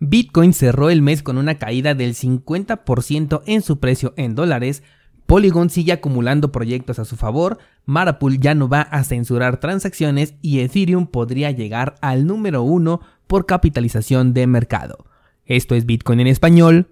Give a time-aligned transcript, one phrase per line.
[0.00, 4.82] Bitcoin cerró el mes con una caída del 50% en su precio en dólares,
[5.26, 10.58] Polygon sigue acumulando proyectos a su favor, Marapool ya no va a censurar transacciones y
[10.58, 15.04] Ethereum podría llegar al número uno por capitalización de mercado.
[15.44, 16.88] Esto es Bitcoin en español.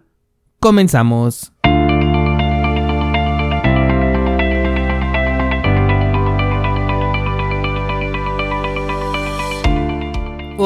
[0.61, 1.53] Comenzamos.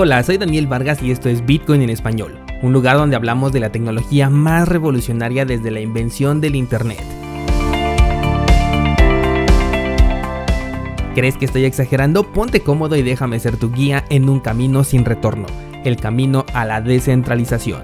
[0.04, 3.60] Hola, soy Daniel Vargas y esto es Bitcoin en español, un lugar donde hablamos de
[3.60, 6.98] la tecnología más revolucionaria desde la invención del Internet.
[11.14, 12.24] ¿Crees que estoy exagerando?
[12.32, 15.46] Ponte cómodo y déjame ser tu guía en un camino sin retorno,
[15.84, 17.82] el camino a la descentralización.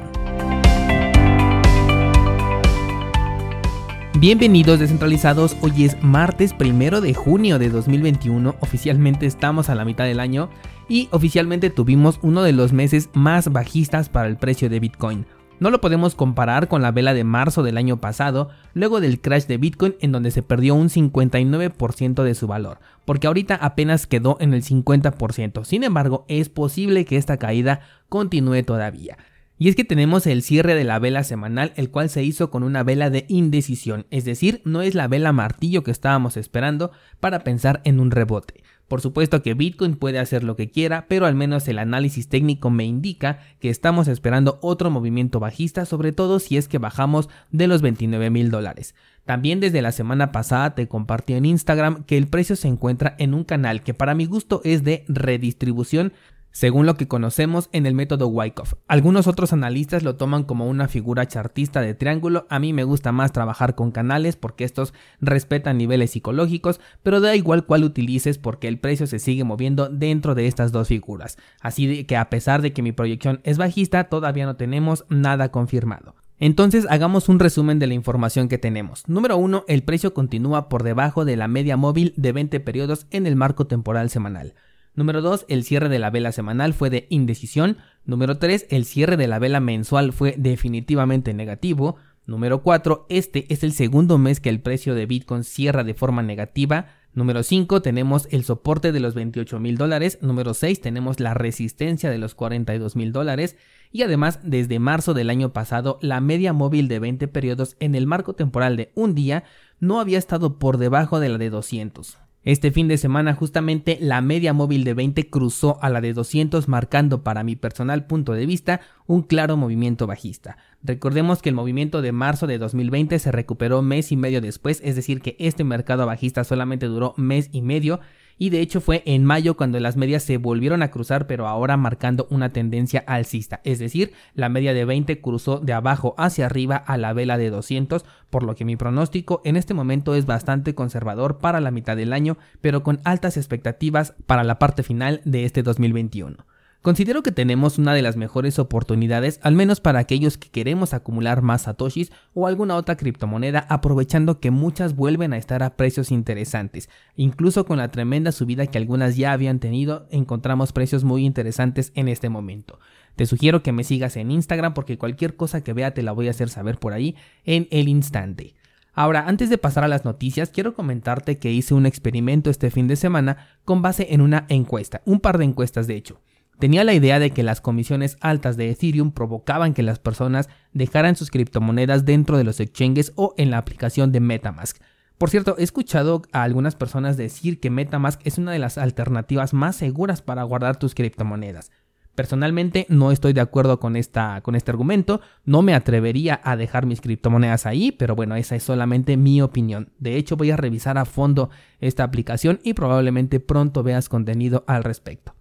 [4.18, 10.06] Bienvenidos descentralizados, hoy es martes primero de junio de 2021, oficialmente estamos a la mitad
[10.06, 10.50] del año
[10.88, 15.26] y oficialmente tuvimos uno de los meses más bajistas para el precio de Bitcoin.
[15.60, 19.46] No lo podemos comparar con la vela de marzo del año pasado, luego del crash
[19.46, 24.36] de Bitcoin en donde se perdió un 59% de su valor, porque ahorita apenas quedó
[24.40, 25.64] en el 50%.
[25.64, 29.18] Sin embargo, es posible que esta caída continúe todavía.
[29.58, 32.62] Y es que tenemos el cierre de la vela semanal, el cual se hizo con
[32.62, 37.40] una vela de indecisión, es decir, no es la vela martillo que estábamos esperando para
[37.40, 38.62] pensar en un rebote.
[38.88, 42.70] Por supuesto que Bitcoin puede hacer lo que quiera, pero al menos el análisis técnico
[42.70, 47.68] me indica que estamos esperando otro movimiento bajista, sobre todo si es que bajamos de
[47.68, 48.94] los 29 mil dólares.
[49.26, 53.34] También desde la semana pasada te compartí en Instagram que el precio se encuentra en
[53.34, 56.14] un canal que para mi gusto es de redistribución
[56.50, 58.74] según lo que conocemos en el método Wyckoff.
[58.86, 63.12] Algunos otros analistas lo toman como una figura chartista de triángulo, a mí me gusta
[63.12, 68.68] más trabajar con canales porque estos respetan niveles psicológicos, pero da igual cuál utilices porque
[68.68, 72.72] el precio se sigue moviendo dentro de estas dos figuras, así que a pesar de
[72.72, 76.14] que mi proyección es bajista, todavía no tenemos nada confirmado.
[76.40, 79.08] Entonces hagamos un resumen de la información que tenemos.
[79.08, 79.64] Número 1.
[79.66, 83.66] El precio continúa por debajo de la media móvil de 20 periodos en el marco
[83.66, 84.54] temporal semanal.
[84.98, 87.76] Número 2, el cierre de la vela semanal fue de indecisión.
[88.04, 91.94] Número 3, el cierre de la vela mensual fue definitivamente negativo.
[92.26, 96.22] Número 4, este es el segundo mes que el precio de Bitcoin cierra de forma
[96.22, 96.88] negativa.
[97.14, 100.18] Número 5 tenemos el soporte de los 28 mil dólares.
[100.20, 103.56] Número 6 tenemos la resistencia de los 42 mil dólares.
[103.92, 108.08] Y además, desde marzo del año pasado, la media móvil de 20 periodos en el
[108.08, 109.44] marco temporal de un día
[109.78, 112.18] no había estado por debajo de la de 200.
[112.48, 116.66] Este fin de semana justamente la media móvil de 20 cruzó a la de 200
[116.66, 120.56] marcando para mi personal punto de vista un claro movimiento bajista.
[120.82, 124.96] Recordemos que el movimiento de marzo de 2020 se recuperó mes y medio después, es
[124.96, 128.00] decir que este mercado bajista solamente duró mes y medio
[128.38, 131.76] y de hecho fue en mayo cuando las medias se volvieron a cruzar pero ahora
[131.76, 136.76] marcando una tendencia alcista, es decir, la media de 20 cruzó de abajo hacia arriba
[136.76, 140.74] a la vela de 200, por lo que mi pronóstico en este momento es bastante
[140.74, 145.44] conservador para la mitad del año, pero con altas expectativas para la parte final de
[145.44, 146.47] este 2021.
[146.88, 151.42] Considero que tenemos una de las mejores oportunidades, al menos para aquellos que queremos acumular
[151.42, 156.88] más satoshis o alguna otra criptomoneda, aprovechando que muchas vuelven a estar a precios interesantes.
[157.14, 162.08] Incluso con la tremenda subida que algunas ya habían tenido, encontramos precios muy interesantes en
[162.08, 162.80] este momento.
[163.16, 166.28] Te sugiero que me sigas en Instagram porque cualquier cosa que vea te la voy
[166.28, 168.54] a hacer saber por ahí en el instante.
[168.94, 172.88] Ahora, antes de pasar a las noticias, quiero comentarte que hice un experimento este fin
[172.88, 176.22] de semana con base en una encuesta, un par de encuestas de hecho.
[176.58, 181.14] Tenía la idea de que las comisiones altas de Ethereum provocaban que las personas dejaran
[181.14, 184.76] sus criptomonedas dentro de los exchanges o en la aplicación de Metamask.
[185.18, 189.54] Por cierto, he escuchado a algunas personas decir que Metamask es una de las alternativas
[189.54, 191.70] más seguras para guardar tus criptomonedas.
[192.16, 196.86] Personalmente no estoy de acuerdo con, esta, con este argumento, no me atrevería a dejar
[196.86, 199.92] mis criptomonedas ahí, pero bueno, esa es solamente mi opinión.
[200.00, 204.82] De hecho, voy a revisar a fondo esta aplicación y probablemente pronto veas contenido al
[204.82, 205.37] respecto.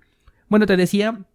[0.50, 1.26] Bueno, te decía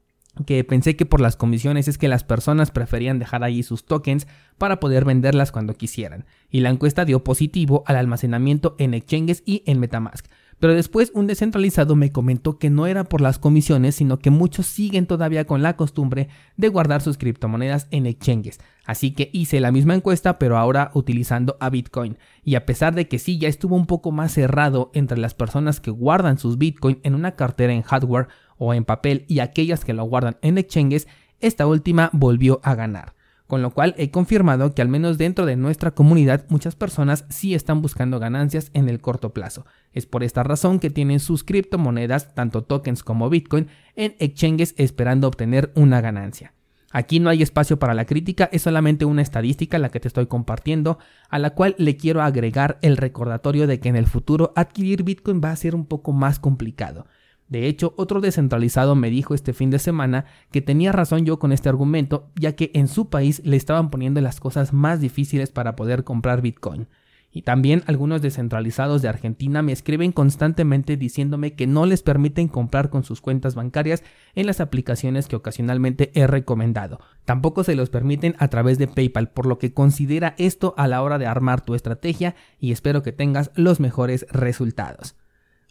[0.46, 4.26] que pensé que por las comisiones es que las personas preferían dejar ahí sus tokens
[4.56, 9.62] para poder venderlas cuando quisieran, y la encuesta dio positivo al almacenamiento en exchanges y
[9.66, 10.26] en Metamask.
[10.62, 14.66] Pero después un descentralizado me comentó que no era por las comisiones, sino que muchos
[14.66, 18.60] siguen todavía con la costumbre de guardar sus criptomonedas en exchanges.
[18.86, 22.16] Así que hice la misma encuesta, pero ahora utilizando a Bitcoin.
[22.44, 25.80] Y a pesar de que sí ya estuvo un poco más cerrado entre las personas
[25.80, 28.28] que guardan sus Bitcoin en una cartera en hardware
[28.64, 31.08] o en papel y aquellas que lo guardan en exchanges,
[31.40, 33.14] esta última volvió a ganar.
[33.48, 37.54] Con lo cual he confirmado que al menos dentro de nuestra comunidad muchas personas sí
[37.54, 39.66] están buscando ganancias en el corto plazo.
[39.92, 43.66] Es por esta razón que tienen sus criptomonedas, tanto tokens como Bitcoin,
[43.96, 46.54] en exchanges esperando obtener una ganancia.
[46.92, 50.26] Aquí no hay espacio para la crítica, es solamente una estadística la que te estoy
[50.26, 50.98] compartiendo,
[51.30, 55.40] a la cual le quiero agregar el recordatorio de que en el futuro adquirir Bitcoin
[55.42, 57.06] va a ser un poco más complicado.
[57.52, 61.52] De hecho, otro descentralizado me dijo este fin de semana que tenía razón yo con
[61.52, 65.76] este argumento, ya que en su país le estaban poniendo las cosas más difíciles para
[65.76, 66.88] poder comprar Bitcoin.
[67.30, 72.88] Y también algunos descentralizados de Argentina me escriben constantemente diciéndome que no les permiten comprar
[72.88, 74.02] con sus cuentas bancarias
[74.34, 77.00] en las aplicaciones que ocasionalmente he recomendado.
[77.26, 81.02] Tampoco se los permiten a través de PayPal, por lo que considera esto a la
[81.02, 85.16] hora de armar tu estrategia y espero que tengas los mejores resultados.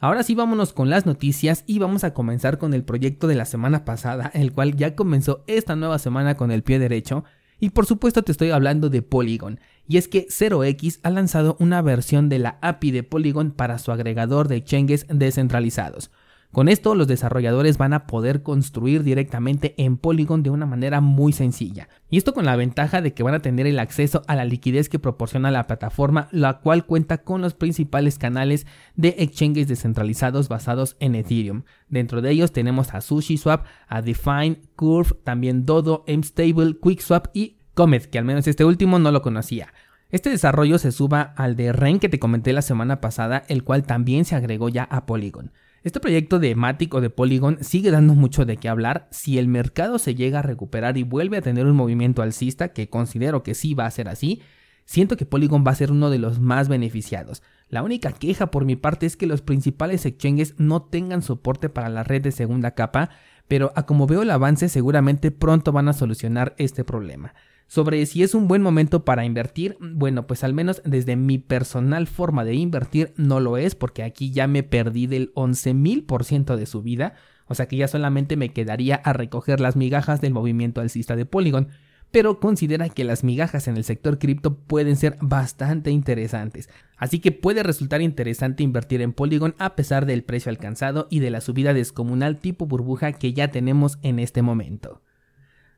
[0.04, 3.46] Ahora sí vámonos con las noticias y vamos a comenzar con el proyecto de la
[3.46, 7.24] semana pasada, el cual ya comenzó esta nueva semana con el pie derecho
[7.60, 9.60] y por supuesto te estoy hablando de Polygon.
[9.88, 13.92] Y es que 0x ha lanzado una versión de la API de Polygon para su
[13.92, 16.10] agregador de exchanges descentralizados.
[16.52, 21.32] Con esto los desarrolladores van a poder construir directamente en Polygon de una manera muy
[21.32, 21.88] sencilla.
[22.10, 24.90] Y esto con la ventaja de que van a tener el acceso a la liquidez
[24.90, 30.98] que proporciona la plataforma, la cual cuenta con los principales canales de exchanges descentralizados basados
[31.00, 31.64] en Ethereum.
[31.88, 38.10] Dentro de ellos tenemos a SushiSwap, a Define, Curve, también Dodo, Mstable, QuickSwap y Comet,
[38.10, 39.74] que al menos este último no lo conocía.
[40.10, 43.84] Este desarrollo se suba al de REN que te comenté la semana pasada, el cual
[43.84, 45.54] también se agregó ya a Polygon.
[45.84, 49.48] Este proyecto de Matic o de Polygon sigue dando mucho de qué hablar si el
[49.48, 53.56] mercado se llega a recuperar y vuelve a tener un movimiento alcista, que considero que
[53.56, 54.44] sí va a ser así,
[54.86, 57.42] siento que Polygon va a ser uno de los más beneficiados.
[57.68, 61.90] La única queja por mi parte es que los principales exchanges no tengan soporte para
[61.90, 63.10] la red de segunda capa,
[63.48, 67.34] pero a como veo el avance seguramente pronto van a solucionar este problema.
[67.72, 72.06] Sobre si es un buen momento para invertir, bueno, pues al menos desde mi personal
[72.06, 76.82] forma de invertir no lo es, porque aquí ya me perdí del 11.000% de su
[76.82, 77.14] vida,
[77.46, 81.26] o sea que ya solamente me quedaría a recoger las migajas del movimiento alcista de
[81.26, 81.70] Polygon,
[82.12, 86.68] pero considera que las migajas en el sector cripto pueden ser bastante interesantes,
[86.98, 91.30] así que puede resultar interesante invertir en Polygon a pesar del precio alcanzado y de
[91.30, 95.02] la subida descomunal tipo burbuja que ya tenemos en este momento.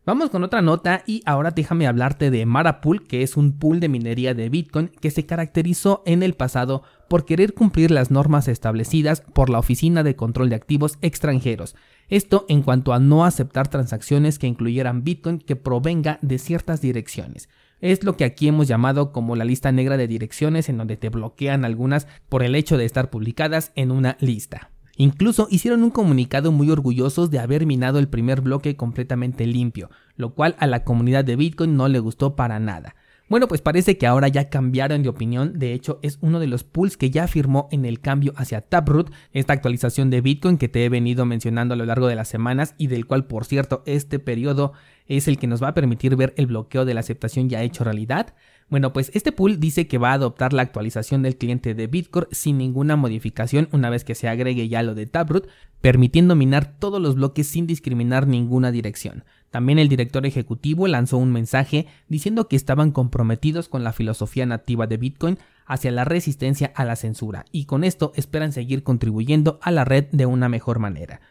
[0.06, 3.88] Vamos con otra nota y ahora déjame hablarte de Marapool, que es un pool de
[3.88, 9.22] minería de Bitcoin que se caracterizó en el pasado por querer cumplir las normas establecidas
[9.22, 11.78] por la Oficina de Control de Activos Extranjeros.
[12.10, 17.48] Esto en cuanto a no aceptar transacciones que incluyeran Bitcoin que provenga de ciertas direcciones.
[17.80, 21.08] Es lo que aquí hemos llamado como la lista negra de direcciones en donde te
[21.08, 24.73] bloquean algunas por el hecho de estar publicadas en una lista.
[24.96, 30.36] Incluso hicieron un comunicado muy orgullosos de haber minado el primer bloque completamente limpio, lo
[30.36, 32.96] cual a la comunidad de Bitcoin no le gustó para nada.
[33.30, 36.64] Bueno, pues parece que ahora ya cambiaron de opinión, de hecho es uno de los
[36.64, 40.86] pools que ya firmó en el cambio hacia Taproot, esta actualización de Bitcoin que te
[40.86, 44.20] he venido mencionando a lo largo de las semanas y del cual por cierto este
[44.20, 44.74] periodo
[45.08, 47.84] es el que nos va a permitir ver el bloqueo de la aceptación ya hecho
[47.84, 48.36] realidad.
[48.74, 52.26] Bueno, pues este pool dice que va a adoptar la actualización del cliente de Bitcore
[52.32, 55.48] sin ninguna modificación una vez que se agregue ya lo de Taproot,
[55.80, 59.26] permitiendo minar todos los bloques sin discriminar ninguna dirección.
[59.52, 64.88] También el director ejecutivo lanzó un mensaje diciendo que estaban comprometidos con la filosofía nativa
[64.88, 65.38] de Bitcoin
[65.68, 70.06] hacia la resistencia a la censura y con esto esperan seguir contribuyendo a la red
[70.12, 71.22] de una mejor manera.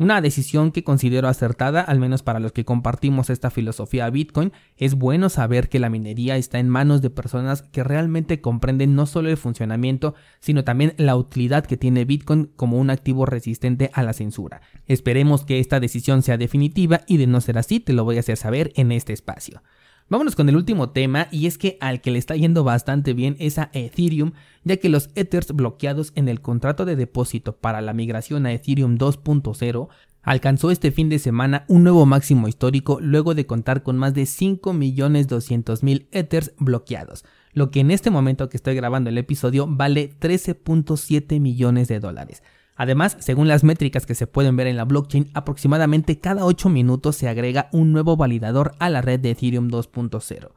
[0.00, 4.94] Una decisión que considero acertada, al menos para los que compartimos esta filosofía Bitcoin, es
[4.94, 9.28] bueno saber que la minería está en manos de personas que realmente comprenden no solo
[9.28, 14.14] el funcionamiento, sino también la utilidad que tiene Bitcoin como un activo resistente a la
[14.14, 14.62] censura.
[14.86, 18.20] Esperemos que esta decisión sea definitiva y de no ser así te lo voy a
[18.20, 19.62] hacer saber en este espacio.
[20.10, 23.36] Vámonos con el último tema y es que al que le está yendo bastante bien
[23.38, 24.32] es a Ethereum,
[24.64, 28.98] ya que los Ethers bloqueados en el contrato de depósito para la migración a Ethereum
[28.98, 29.88] 2.0
[30.22, 34.22] alcanzó este fin de semana un nuevo máximo histórico luego de contar con más de
[34.22, 41.38] 5.200.000 Ethers bloqueados, lo que en este momento que estoy grabando el episodio vale 13.7
[41.38, 42.42] millones de dólares.
[42.80, 47.14] Además, según las métricas que se pueden ver en la blockchain, aproximadamente cada 8 minutos
[47.14, 50.48] se agrega un nuevo validador a la red de Ethereum 2.0.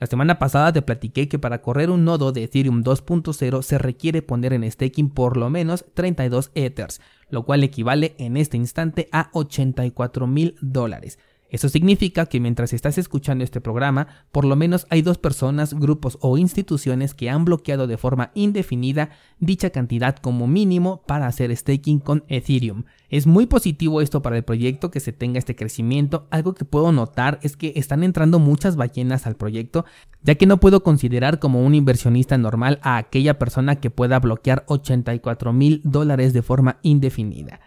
[0.00, 4.22] La semana pasada te platiqué que para correr un nodo de Ethereum 2.0 se requiere
[4.22, 9.30] poner en staking por lo menos 32 Ethers, lo cual equivale en este instante a
[9.32, 11.20] 84 mil dólares.
[11.50, 16.18] Eso significa que mientras estás escuchando este programa, por lo menos hay dos personas, grupos
[16.20, 22.00] o instituciones que han bloqueado de forma indefinida dicha cantidad como mínimo para hacer staking
[22.00, 22.84] con Ethereum.
[23.08, 26.26] Es muy positivo esto para el proyecto que se tenga este crecimiento.
[26.30, 29.86] Algo que puedo notar es que están entrando muchas ballenas al proyecto,
[30.22, 34.64] ya que no puedo considerar como un inversionista normal a aquella persona que pueda bloquear
[34.66, 37.60] 84 mil dólares de forma indefinida.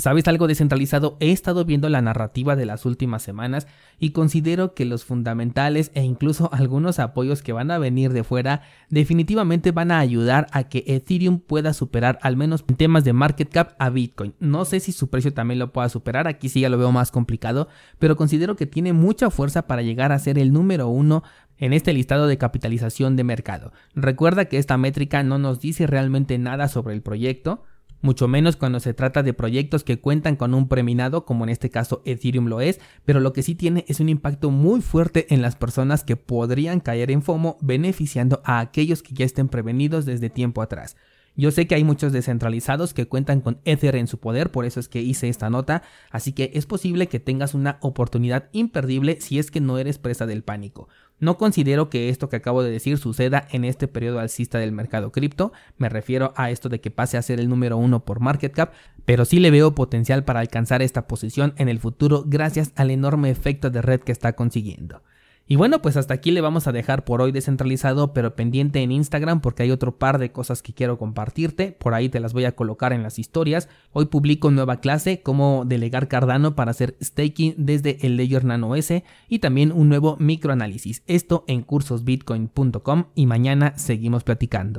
[0.00, 1.18] ¿Sabes algo descentralizado?
[1.20, 3.66] He estado viendo la narrativa de las últimas semanas
[3.98, 8.62] y considero que los fundamentales e incluso algunos apoyos que van a venir de fuera
[8.88, 13.50] definitivamente van a ayudar a que Ethereum pueda superar al menos en temas de market
[13.50, 14.34] cap a Bitcoin.
[14.40, 17.10] No sé si su precio también lo pueda superar, aquí sí ya lo veo más
[17.10, 21.22] complicado, pero considero que tiene mucha fuerza para llegar a ser el número uno
[21.58, 23.72] en este listado de capitalización de mercado.
[23.94, 27.64] Recuerda que esta métrica no nos dice realmente nada sobre el proyecto,
[28.02, 31.70] mucho menos cuando se trata de proyectos que cuentan con un preminado, como en este
[31.70, 35.42] caso Ethereum lo es, pero lo que sí tiene es un impacto muy fuerte en
[35.42, 40.30] las personas que podrían caer en FOMO, beneficiando a aquellos que ya estén prevenidos desde
[40.30, 40.96] tiempo atrás.
[41.36, 44.80] Yo sé que hay muchos descentralizados que cuentan con Ether en su poder, por eso
[44.80, 49.38] es que hice esta nota, así que es posible que tengas una oportunidad imperdible si
[49.38, 50.88] es que no eres presa del pánico.
[51.20, 55.12] No considero que esto que acabo de decir suceda en este periodo alcista del mercado
[55.12, 58.52] cripto, me refiero a esto de que pase a ser el número uno por market
[58.52, 58.72] cap,
[59.04, 63.30] pero sí le veo potencial para alcanzar esta posición en el futuro gracias al enorme
[63.30, 65.02] efecto de red que está consiguiendo.
[65.50, 68.92] Y bueno, pues hasta aquí le vamos a dejar por hoy descentralizado, pero pendiente en
[68.92, 71.72] Instagram porque hay otro par de cosas que quiero compartirte.
[71.72, 73.68] Por ahí te las voy a colocar en las historias.
[73.90, 79.02] Hoy publico nueva clase, cómo delegar Cardano para hacer staking desde el Ledger Nano S
[79.28, 81.02] y también un nuevo microanálisis.
[81.08, 84.78] Esto en cursosbitcoin.com y mañana seguimos platicando.